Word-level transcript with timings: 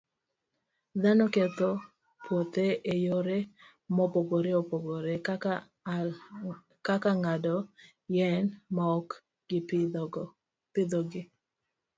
Dhano 1.01 1.25
ketho 1.33 1.69
puothe 2.23 2.67
e 2.93 2.95
yore 3.05 3.39
mopogore 3.95 4.51
opogore, 4.61 5.13
kaka 6.87 7.11
ng'ado 7.21 7.55
yien 8.15 8.45
maok 8.75 9.07
gipidhogi. 9.49 11.21